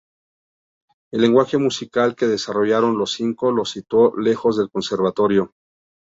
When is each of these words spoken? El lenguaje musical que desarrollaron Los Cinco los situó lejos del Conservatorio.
El 1.13 1.21
lenguaje 1.21 1.59
musical 1.59 2.15
que 2.15 2.25
desarrollaron 2.25 2.97
Los 2.97 3.11
Cinco 3.11 3.51
los 3.51 3.69
situó 3.69 4.15
lejos 4.17 4.57
del 4.57 4.71
Conservatorio. 4.71 5.53